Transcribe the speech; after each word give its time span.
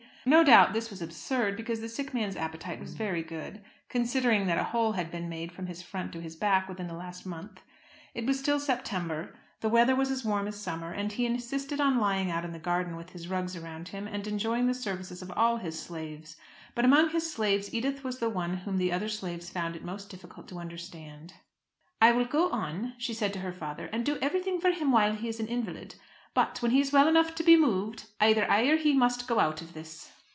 No 0.23 0.43
doubt 0.43 0.73
this 0.73 0.91
was 0.91 1.01
absurd, 1.01 1.57
because 1.57 1.81
the 1.81 1.89
sick 1.89 2.13
man's 2.13 2.35
appetite 2.35 2.79
was 2.79 2.93
very 2.93 3.23
good, 3.23 3.59
considering 3.89 4.45
that 4.45 4.59
a 4.59 4.65
hole 4.65 4.91
had 4.91 5.09
been 5.09 5.27
made 5.27 5.51
from 5.51 5.65
his 5.65 5.81
front 5.81 6.13
to 6.13 6.21
his 6.21 6.35
back 6.35 6.69
within 6.69 6.85
the 6.85 6.93
last 6.93 7.25
month. 7.25 7.59
It 8.13 8.27
was 8.27 8.37
still 8.37 8.59
September, 8.59 9.33
the 9.61 9.69
weather 9.69 9.95
was 9.95 10.11
as 10.11 10.23
warm 10.23 10.47
as 10.47 10.61
summer, 10.61 10.91
and 10.91 11.11
he 11.11 11.25
insisted 11.25 11.81
on 11.81 11.97
lying 11.97 12.29
out 12.29 12.45
in 12.45 12.51
the 12.51 12.59
garden 12.59 12.95
with 12.97 13.09
his 13.09 13.29
rugs 13.29 13.55
around 13.55 13.87
him, 13.87 14.07
and 14.07 14.27
enjoying 14.27 14.67
the 14.67 14.75
service 14.75 15.23
of 15.23 15.31
all 15.31 15.57
his 15.57 15.79
slaves. 15.81 16.37
But 16.75 16.85
among 16.85 17.09
his 17.09 17.33
slaves 17.33 17.73
Edith 17.73 18.03
was 18.03 18.19
the 18.19 18.29
one 18.29 18.57
whom 18.57 18.77
the 18.77 18.91
other 18.93 19.09
slaves 19.09 19.49
found 19.49 19.75
it 19.75 19.83
most 19.83 20.11
difficult 20.11 20.47
to 20.49 20.59
understand. 20.59 21.33
"I 21.99 22.11
will 22.11 22.25
go 22.25 22.51
on," 22.51 22.93
she 22.99 23.15
said 23.15 23.33
to 23.33 23.39
her 23.39 23.51
father, 23.53 23.87
"and 23.91 24.05
do 24.05 24.19
everything 24.21 24.61
for 24.61 24.69
him 24.69 24.91
while 24.91 25.15
he 25.15 25.29
is 25.29 25.39
an 25.39 25.47
invalid. 25.47 25.95
But, 26.33 26.61
when 26.61 26.71
he 26.71 26.79
is 26.79 26.93
well 26.93 27.09
enough 27.09 27.35
to 27.35 27.43
be 27.43 27.57
moved, 27.57 28.05
either 28.21 28.45
he 28.47 28.71
or 28.89 28.93
I 28.93 28.97
must 28.97 29.27
go 29.27 29.41
out 29.41 29.61
of 29.61 29.73
this." 29.73 30.13